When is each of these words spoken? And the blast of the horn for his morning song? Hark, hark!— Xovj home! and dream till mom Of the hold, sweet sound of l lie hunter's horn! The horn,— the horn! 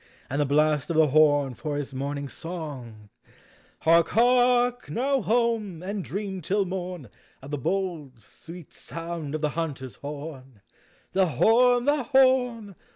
And 0.31 0.41
the 0.41 0.47
blast 0.47 0.89
of 0.89 0.95
the 0.95 1.09
horn 1.09 1.53
for 1.53 1.77
his 1.77 1.93
morning 1.93 2.27
song? 2.27 3.09
Hark, 3.81 4.07
hark!— 4.09 4.85
Xovj 4.87 5.25
home! 5.25 5.83
and 5.83 6.03
dream 6.03 6.41
till 6.41 6.65
mom 6.65 7.07
Of 7.43 7.51
the 7.51 7.59
hold, 7.59 8.19
sweet 8.19 8.73
sound 8.73 9.35
of 9.35 9.43
l 9.43 9.47
lie 9.47 9.53
hunter's 9.53 9.97
horn! 9.97 10.61
The 11.13 11.27
horn,— 11.27 11.85
the 11.85 12.01
horn! 12.01 12.73